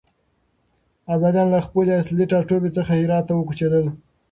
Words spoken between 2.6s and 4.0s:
څخه هرات ته وکوچېدل.